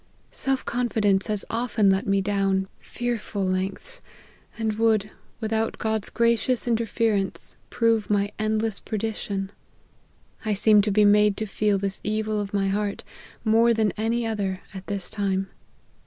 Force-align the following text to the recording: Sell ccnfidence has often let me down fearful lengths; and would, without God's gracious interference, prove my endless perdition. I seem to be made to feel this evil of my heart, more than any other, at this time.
Sell 0.31 0.57
ccnfidence 0.57 1.27
has 1.27 1.45
often 1.51 1.91
let 1.91 2.07
me 2.07 2.21
down 2.21 2.67
fearful 2.79 3.45
lengths; 3.45 4.01
and 4.57 4.73
would, 4.79 5.11
without 5.39 5.77
God's 5.77 6.09
gracious 6.09 6.67
interference, 6.67 7.53
prove 7.69 8.09
my 8.09 8.31
endless 8.39 8.79
perdition. 8.79 9.51
I 10.43 10.55
seem 10.55 10.81
to 10.81 10.91
be 10.91 11.05
made 11.05 11.37
to 11.37 11.45
feel 11.45 11.77
this 11.77 12.01
evil 12.03 12.41
of 12.41 12.51
my 12.51 12.67
heart, 12.69 13.03
more 13.45 13.75
than 13.75 13.91
any 13.95 14.25
other, 14.25 14.61
at 14.73 14.87
this 14.87 15.07
time. 15.07 15.49